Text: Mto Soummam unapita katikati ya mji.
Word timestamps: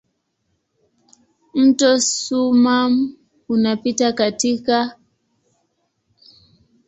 Mto 1.53 1.99
Soummam 1.99 3.15
unapita 3.49 4.11
katikati 4.13 4.71
ya 4.71 4.85
mji. 4.85 4.93